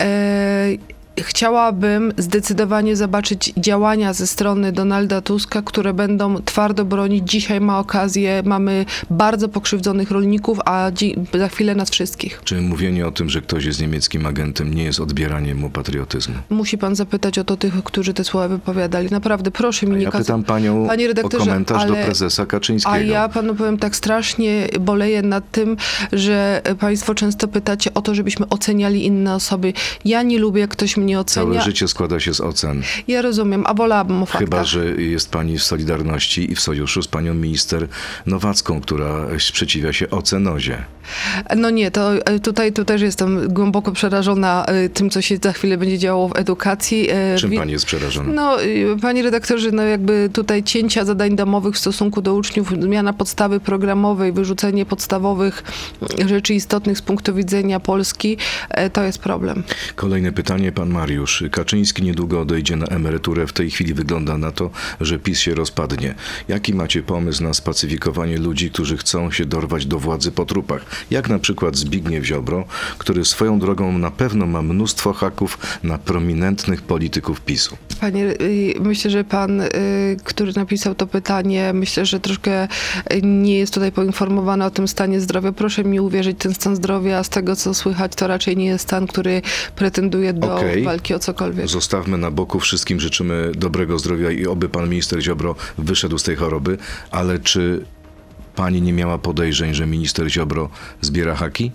[0.00, 0.68] E,
[1.20, 7.30] Chciałabym zdecydowanie zobaczyć działania ze strony Donalda Tuska, które będą twardo bronić.
[7.30, 10.90] Dzisiaj ma okazję, mamy bardzo pokrzywdzonych rolników, a
[11.38, 12.40] za chwilę nas wszystkich.
[12.44, 16.34] Czy mówienie o tym, że ktoś jest niemieckim agentem, nie jest odbieraniem mu patriotyzmu?
[16.50, 19.08] Musi pan zapytać o to tych, którzy te słowa wypowiadali.
[19.10, 20.26] Naprawdę, proszę mi nie Ja kazać.
[20.26, 22.94] pytam panią Panie o redaktorze, komentarz do ale- prezesa Kaczyńskiego.
[22.94, 25.76] A ja panu powiem tak strasznie boleję nad tym,
[26.12, 29.72] że państwo często pytacie o to, żebyśmy oceniali inne osoby.
[30.04, 31.46] Ja nie lubię, jak ktoś mnie nie ocenia.
[31.46, 32.82] Całe życie składa się z ocen.
[33.08, 34.40] Ja rozumiem, a wolałabym o faktach.
[34.40, 37.88] Chyba, że jest pani w Solidarności i w sojuszu z panią minister
[38.26, 40.84] Nowacką, która sprzeciwia się ocenozie.
[41.56, 45.52] No nie, to e, tutaj tu też jestem głęboko przerażona e, tym, co się za
[45.52, 47.08] chwilę będzie działo w edukacji.
[47.10, 48.32] E, Czym pani jest przerażona?
[48.32, 48.56] No,
[49.02, 54.32] panie redaktorze, no jakby tutaj cięcia zadań domowych w stosunku do uczniów, zmiana podstawy programowej,
[54.32, 55.62] wyrzucenie podstawowych
[56.26, 58.36] rzeczy istotnych z punktu widzenia Polski,
[58.92, 59.62] to jest problem.
[59.94, 61.44] Kolejne pytanie, pan Mariusz.
[61.50, 63.46] Kaczyński niedługo odejdzie na emeryturę.
[63.46, 66.14] W tej chwili wygląda na to, że PiS się rozpadnie.
[66.48, 70.84] Jaki macie pomysł na spacyfikowanie ludzi, którzy chcą się dorwać do władzy po trupach?
[71.10, 72.64] Jak na przykład Zbigniew Ziobro,
[72.98, 77.76] który swoją drogą na pewno ma mnóstwo haków na prominentnych polityków PiSu.
[78.00, 79.68] Panie, y, myślę, że pan, y,
[80.24, 82.68] który napisał to pytanie, myślę, że troszkę
[83.22, 85.52] nie jest tutaj poinformowany o tym stanie zdrowia.
[85.52, 89.06] Proszę mi uwierzyć, ten stan zdrowia, z tego co słychać, to raczej nie jest stan,
[89.06, 89.42] który
[89.76, 90.84] pretenduje do Okej.
[90.84, 91.68] walki o cokolwiek.
[91.68, 96.36] Zostawmy na boku, wszystkim życzymy dobrego zdrowia i oby pan minister Ziobro wyszedł z tej
[96.36, 96.78] choroby,
[97.10, 97.84] ale czy
[98.58, 100.68] pani nie miała podejrzeń, że minister Ziobro
[101.00, 101.72] zbiera haki?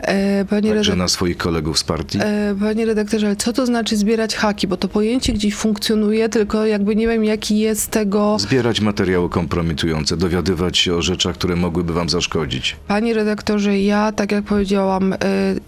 [0.00, 2.18] E, Panie, Także redak- na swoich kolegów z partii?
[2.22, 4.66] e, panie redaktorze, ale co to znaczy zbierać haki?
[4.68, 8.36] Bo to pojęcie gdzieś funkcjonuje, tylko jakby nie wiem, jaki jest tego...
[8.38, 12.76] Zbierać materiały kompromitujące, dowiadywać się o rzeczach, które mogłyby wam zaszkodzić.
[12.88, 15.16] Panie redaktorze, ja, tak jak powiedziałam, e,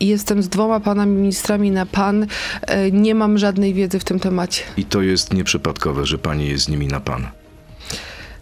[0.01, 2.27] jestem z dwoma panami ministrami na pan.
[2.63, 4.63] E, Nie mam żadnej wiedzy w tym temacie.
[4.77, 7.27] I to jest nieprzypadkowe, że pani jest z nimi na pan.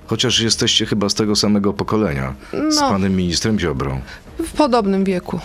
[0.07, 2.35] Chociaż jesteście chyba z tego samego pokolenia,
[2.71, 2.89] z No.
[2.91, 4.01] panem ministrem Ziobrą.
[4.47, 5.41] W podobnym wieku.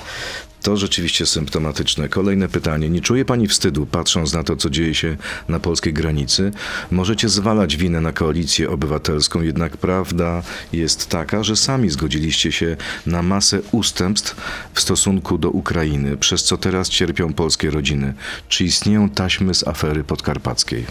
[0.62, 2.10] To rzeczywiście symptomatyczne.
[2.10, 2.89] Kolejne pytanie.
[2.89, 5.17] Nie czuje pani wstydu, patrząc na to, co dzieje się
[5.50, 6.52] na polskiej granicy?
[6.91, 10.43] Możecie zwalać winę na koalicję obywatelską, jednak prawda
[10.74, 14.36] jest taka, że sami zgodziliście się na masę ustępstw
[14.74, 18.13] w stosunku do Ukrainy, przez co teraz cierpią polskie rodziny.
[18.50, 20.86] Czy istnieją taśmy z afery podkarpackiej?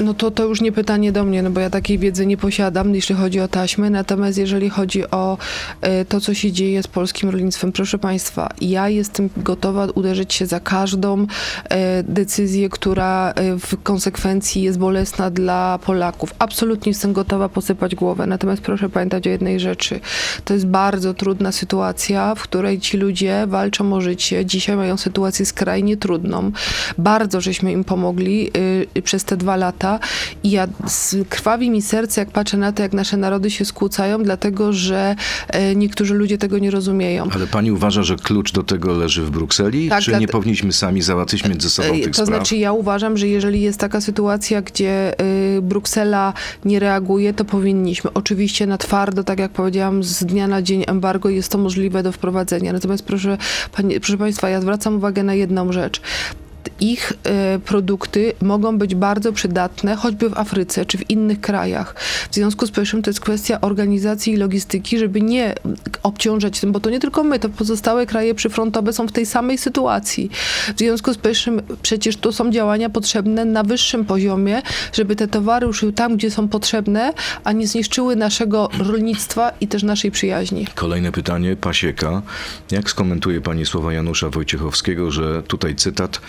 [0.00, 2.94] No to to już nie pytanie do mnie, no bo ja takiej wiedzy nie posiadam,
[2.94, 3.90] jeśli chodzi o taśmy.
[3.90, 5.38] Natomiast jeżeli chodzi o
[5.80, 10.46] e, to, co się dzieje z polskim rolnictwem, proszę Państwa, ja jestem gotowa uderzyć się
[10.46, 11.26] za każdą
[11.68, 16.34] e, decyzję, która e, w konsekwencji jest bolesna dla Polaków.
[16.38, 18.26] Absolutnie jestem gotowa posypać głowę.
[18.26, 20.00] Natomiast proszę pamiętać o jednej rzeczy.
[20.44, 24.46] To jest bardzo trudna sytuacja, w której ci ludzie walczą o życie.
[24.46, 26.52] Dzisiaj mają sytuację skrajnie trudną.
[26.98, 28.50] Bardzo żeśmy im pomogli
[28.96, 29.81] y, przez te dwa lata
[30.44, 34.22] i ja z, krwawi mi serce, jak patrzę na to, jak nasze narody się skłócają,
[34.22, 35.16] dlatego że
[35.48, 37.28] e, niektórzy ludzie tego nie rozumieją.
[37.34, 39.88] Ale pani uważa, że klucz do tego leży w Brukseli?
[39.88, 42.26] Tak, czy dla- nie powinniśmy sami załatwić między sobą E, tych To spraw?
[42.28, 45.14] znaczy, ja uważam, że jeżeli jest taka sytuacja, gdzie
[45.58, 46.32] y, Bruksela
[46.64, 48.12] nie reaguje, to powinniśmy.
[48.14, 52.12] Oczywiście na twardo, tak jak powiedziałam, z dnia na dzień embargo jest to możliwe do
[52.12, 52.72] wprowadzenia.
[52.72, 53.38] Natomiast proszę,
[53.72, 56.00] panie, proszę Państwa, ja zwracam uwagę na jedną rzecz.
[56.80, 61.94] Ich e, produkty mogą być bardzo przydatne, choćby w Afryce czy w innych krajach.
[62.30, 65.54] W związku z powyższym to jest kwestia organizacji i logistyki, żeby nie
[66.02, 69.58] obciążać tym, bo to nie tylko my, to pozostałe kraje przyfrontowe są w tej samej
[69.58, 70.30] sytuacji.
[70.76, 75.66] W związku z powyższym przecież to są działania potrzebne na wyższym poziomie, żeby te towary
[75.66, 77.12] ruszyły tam, gdzie są potrzebne,
[77.44, 80.66] a nie zniszczyły naszego rolnictwa i też naszej przyjaźni.
[80.74, 82.22] Kolejne pytanie, Pasieka.
[82.70, 86.20] Jak skomentuje pani słowa Janusza Wojciechowskiego, że tutaj cytat,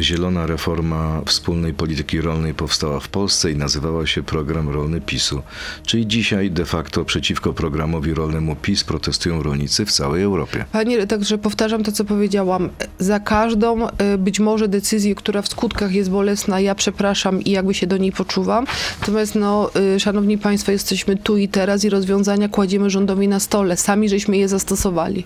[0.00, 5.42] zielona reforma wspólnej polityki rolnej powstała w Polsce i nazywała się program rolny PiSu.
[5.86, 10.64] Czyli dzisiaj de facto przeciwko programowi rolnemu PiS protestują rolnicy w całej Europie.
[10.72, 12.70] Panie, także powtarzam to, co powiedziałam.
[12.98, 17.74] Za każdą y, być może decyzję, która w skutkach jest bolesna, ja przepraszam i jakby
[17.74, 18.66] się do niej poczuwam.
[19.00, 23.76] Natomiast, no, y, szanowni państwo, jesteśmy tu i teraz i rozwiązania kładziemy rządowi na stole.
[23.76, 25.24] Sami żeśmy je zastosowali.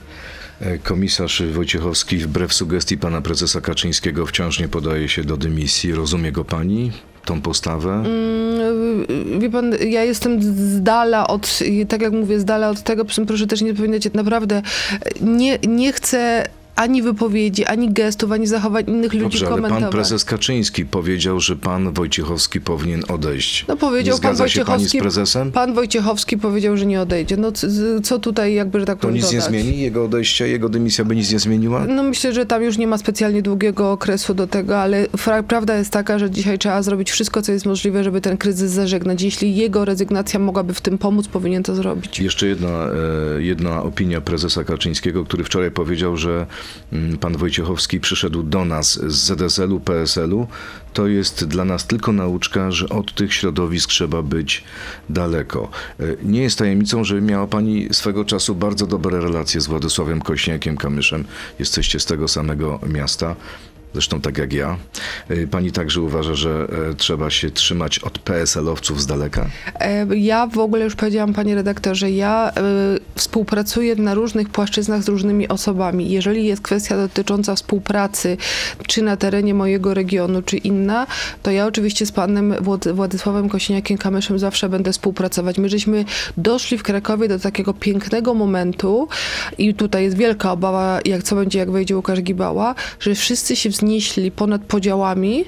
[0.60, 5.92] E, Komisarz Wojciechowski wbrew sugestii pana prezesa Kaczyńskiego wciąż nie podaje się do dymisji.
[5.94, 6.92] Rozumie go pani?
[7.24, 7.92] Tą postawę?
[7.92, 13.04] Mm, Wie pan, ja jestem z dala od, tak jak mówię, z dala od tego,
[13.04, 14.62] proszę też nie zapominać, naprawdę
[15.20, 19.82] nie, nie chcę ani wypowiedzi, ani gestów, ani zachowań innych ludzi Dobrze, ale komentować.
[19.82, 23.64] pan prezes Kaczyński powiedział, że pan Wojciechowski powinien odejść.
[23.68, 24.98] No powiedział nie pan zgadza się pani z Wojciechowski.
[25.00, 25.52] prezesem?
[25.52, 27.36] Pan Wojciechowski powiedział, że nie odejdzie.
[27.36, 27.52] No
[28.02, 29.50] co tutaj jakby, że tak To powiem, nic nie dodać?
[29.50, 29.80] zmieni?
[29.80, 31.86] Jego odejście, jego dymisja by nic nie zmieniła?
[31.86, 35.06] No myślę, że tam już nie ma specjalnie długiego okresu do tego, ale
[35.48, 39.22] prawda jest taka, że dzisiaj trzeba zrobić wszystko, co jest możliwe, żeby ten kryzys zażegnać.
[39.22, 42.20] Jeśli jego rezygnacja mogłaby w tym pomóc, powinien to zrobić.
[42.20, 46.46] Jeszcze jedna, e, jedna opinia prezesa Kaczyńskiego, który wczoraj powiedział, że
[47.20, 50.46] pan Wojciechowski przyszedł do nas z ZSL-u, PSL-u.
[50.92, 54.64] To jest dla nas tylko nauczka, że od tych środowisk trzeba być
[55.10, 55.70] daleko.
[56.00, 60.76] E, Nie jest tajemnicą, że miała pani swego czasu bardzo dobre relacje z Władysławem Kośniakiem
[60.76, 61.24] Kamyszem.
[61.58, 63.36] Jesteście z tego samego miasta.
[63.92, 64.76] Zresztą tak jak ja.
[65.30, 69.46] Y, Pani także uważa, że e, trzeba się trzymać od PSL-owców z daleka?
[69.80, 72.62] E, Ja w ogóle już powiedziałam, panie redaktorze, ja e,
[73.14, 76.10] współpracuję na różnych płaszczyznach z różnymi osobami.
[76.10, 78.36] Jeżeli jest kwestia dotycząca współpracy,
[78.86, 81.06] czy na terenie mojego regionu, czy inna,
[81.42, 85.58] to ja oczywiście z panem Wład- Władysławem Kosiniakiem-Kamyszem zawsze będę współpracować.
[85.58, 86.04] My żeśmy
[86.36, 89.08] doszli w Krakowie do takiego pięknego momentu
[89.58, 93.70] i tutaj jest wielka obawa, jak co będzie, jak wejdzie Łukasz Gibała, że wszyscy się
[93.82, 95.44] wznieśli ponad podziałami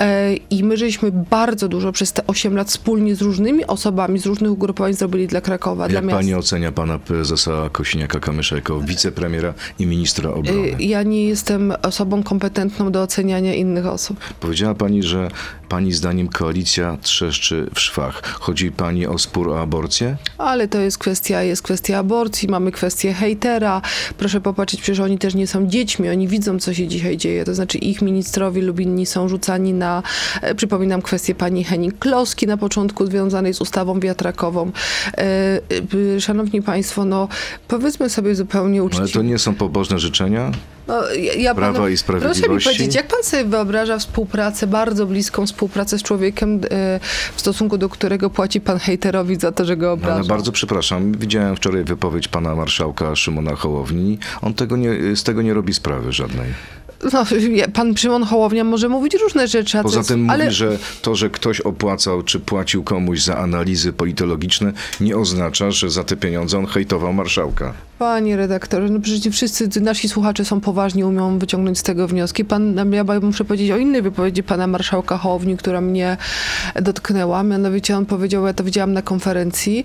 [0.00, 4.26] e, i my żeśmy bardzo dużo przez te 8 lat wspólnie z różnymi osobami, z
[4.26, 6.18] różnych ugrupowań zrobili dla Krakowa, dla Jak miasta.
[6.18, 10.58] pani ocenia pana prezesa Kosiniaka-Kamysza jako wicepremiera i ministra obrony?
[10.58, 14.16] Y, Ja nie jestem osobą kompetentną do oceniania innych osób.
[14.40, 15.28] Powiedziała pani, że
[15.68, 18.22] pani zdaniem koalicja trzeszczy w szwach.
[18.40, 20.16] Chodzi pani o spór o aborcję?
[20.38, 23.82] Ale to jest kwestia, jest kwestia aborcji, mamy kwestię hejtera.
[24.18, 27.44] Proszę popatrzeć, przecież oni też nie są dziećmi, oni widzą, co się dzisiaj dzieje.
[27.44, 30.02] To znaczy ich ministrowie lub inni są rzucani na,
[30.42, 34.70] e, przypominam kwestię pani Henning-Kloski na początku związanej z ustawą wiatrakową.
[35.18, 35.60] E,
[36.16, 37.28] e, Szanowni Państwo, no
[37.68, 39.04] powiedzmy sobie zupełnie uczciwie.
[39.04, 40.52] Ale to nie są pobożne życzenia?
[40.88, 42.42] No, ja, ja Prawa panu- i Sprawiedliwości?
[42.42, 47.00] Proszę mi powiedzieć, jak pan sobie wyobraża współpracę, bardzo bliską współpracę z człowiekiem, e,
[47.34, 50.14] w stosunku do którego płaci pan hejterowi za to, że go obraża?
[50.14, 51.12] Ale bardzo przepraszam.
[51.12, 54.18] Widziałem wczoraj wypowiedź pana marszałka Szymona Hołowni.
[54.42, 56.46] On tego nie, z tego nie robi sprawy żadnej.
[57.12, 57.24] No,
[57.74, 61.30] pan Szymon Hołownia może mówić różne rzeczy, a Poza tym ale mówi, że to, że
[61.30, 66.66] ktoś opłacał czy płacił komuś za analizy politologiczne, nie oznacza, że za te pieniądze on
[66.66, 67.74] hejtował marszałka.
[67.98, 72.44] Panie redaktorze, no przecież wszyscy nasi słuchacze są poważni, umią wyciągnąć z tego wnioski.
[72.44, 76.16] Pan, ja muszę powiedzieć o innej wypowiedzi pana marszałka Hołowni, która mnie
[76.82, 77.42] dotknęła.
[77.42, 79.84] Mianowicie on powiedział, ja to widziałam na konferencji,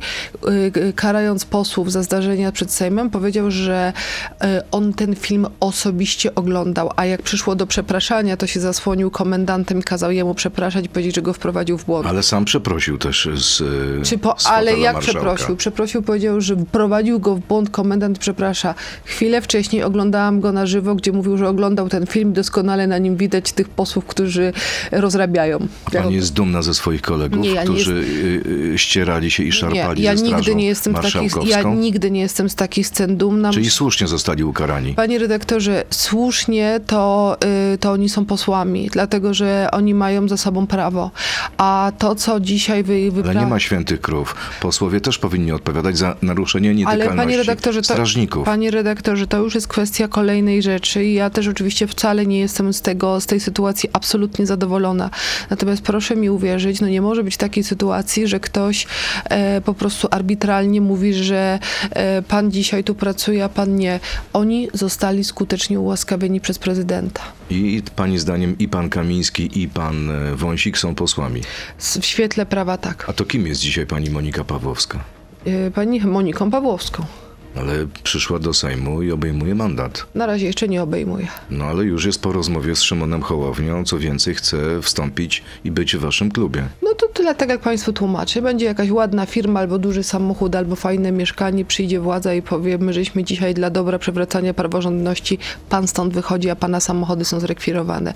[0.78, 3.94] y, karając posłów za zdarzenia przed Sejmem, powiedział, że
[4.34, 9.80] y, on ten film osobiście oglądał, a jak przyszło do przepraszania, to się zasłonił komendantem
[9.80, 12.08] i kazał jemu przepraszać i powiedzieć, że go wprowadził w błąd.
[12.08, 13.64] Ale sam przeprosił też z,
[14.08, 15.20] Czy po, z ale jak marszałka.
[15.20, 15.56] przeprosił?
[15.56, 18.76] Przeprosił, powiedział, że prowadził go w błąd komendant, przeprasza.
[19.06, 23.18] Chwilę wcześniej oglądałam go na żywo, gdzie mówił, że oglądał ten film, doskonale na nim
[23.18, 24.54] widać tych posłów, którzy
[24.92, 25.68] rozrabiają.
[25.94, 30.02] Pani jest dumna ze swoich kolegów, Nie, ja którzy y, y, ścierali się i szarpali
[30.02, 33.52] nie, ja ze nigdy nie jestem takich, ja nigdy nie jestem z takich scen dumna.
[33.52, 34.94] Czyli słusznie zostali ukarani.
[34.94, 37.38] Panie redaktorze, słusznie to,
[37.74, 41.12] y, to oni są posłami, dlatego że oni mają za sobą prawo.
[41.58, 43.34] A to, co dzisiaj wy, Ale wypra...
[43.34, 44.36] nie ma świętych krów.
[44.62, 48.46] Posłowie też powinni odpowiadać za naruszenie Ale nietykalności panie redaktorze, to, strażników.
[48.46, 52.74] panie redaktorze, to już jest kwestia kolejnej rzeczy i ja też oczywiście wcale nie jestem
[52.74, 55.10] z tego, z tej sytuacji absolutnie zadowolona.
[55.50, 58.88] Natomiast proszę mi uwierzyć, no nie może być takiej sytuacji, że ktoś
[59.26, 61.60] e, po prostu arbitralnie mówi, że
[61.92, 64.00] e, pan dzisiaj tu pracuje, a pan nie.
[64.34, 67.22] Oni zostali skutecznie ułaskawieni przez prezydenta.
[67.50, 71.42] I pani zdaniem i pan Kamiński, i pan e, Wąsik są posłami.
[71.78, 73.06] W świetle prawa tak.
[73.10, 75.00] A to kim jest dzisiaj pani Monika Pawłowska?
[75.46, 77.06] E, pani Moniką Pawłowską.
[77.56, 80.06] Ale przyszła do Sejmu i obejmuje mandat.
[80.16, 81.28] Na razie jeszcze nie obejmuje.
[81.50, 85.96] No ale już jest po rozmowie z Szymonem Hołownią, co więcej chce wstąpić i być
[85.96, 86.68] w waszym klubie.
[86.82, 88.42] No to tyle, tak jak Państwu tłumaczę.
[88.42, 92.94] Będzie jakaś ładna firma, albo duży samochód, albo fajne mieszkanie, przyjdzie władza i powie, my
[92.94, 95.40] żeśmy dzisiaj dla dobra przewracania praworządności,
[95.70, 98.14] pan stąd wychodzi, a pana samochody są zrekwirowane.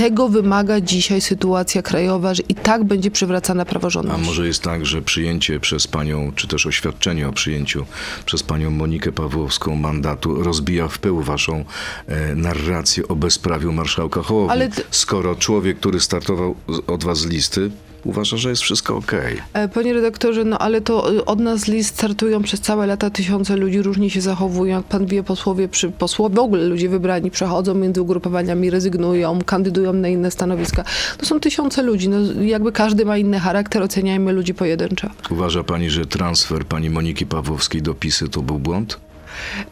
[0.00, 4.26] Tego wymaga dzisiaj sytuacja krajowa, że i tak będzie przywracana A praworządność.
[4.26, 7.86] może jest tak, że przyjęcie przez panią, czy też oświadczenie o przyjęciu
[8.26, 11.64] przez panią Monikę Pawłowską mandatu rozbija w pył waszą
[12.06, 16.54] e, narrację o bezprawiu marszałka Hołowni, Ale skoro człowiek, który startował
[16.86, 17.70] od was z listy,
[18.04, 19.36] uważa, że jest wszystko okej.
[19.52, 23.56] E, Panie redaktorze, no ale to y, od nas list startują przez całe lata tysiące
[23.56, 24.76] ludzi, różnie się zachowują.
[24.76, 29.92] Jak pan wie, posłowie, przy, posłowie, w ogóle ludzie wybrani przechodzą między ugrupowaniami, rezygnują, kandydują
[29.92, 30.84] na inne stanowiska.
[31.18, 35.08] To są tysiące ludzi, no jakby każdy ma inny charakter, oceniajmy ludzi pojedynczo.
[35.30, 39.09] Uważa pani, że transfer pani Moniki Pawłowskiej do PiSy to był błąd?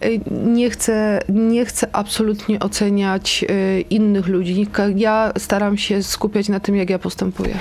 [0.00, 4.66] E, Nie chcę, nie chcę absolutnie oceniać e, innych ludzi.
[4.96, 7.58] Ja staram się skupiać na tym, jak ja postępuję.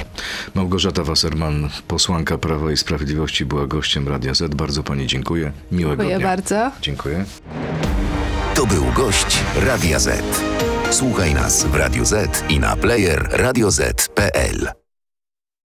[0.56, 4.56] Małgorzata Wasserman, posłanka Prawa i Sprawiedliwości, była gościem Radia Z.
[4.56, 5.52] Bardzo pani dziękuję.
[5.72, 6.28] Miłego Dziękuję dnia.
[6.28, 6.72] bardzo.
[6.82, 7.26] Dziękuję.
[8.56, 10.24] To był gość Radia Z.
[10.92, 14.87] Słuchaj nas w Radio Z i na player radioz.pl.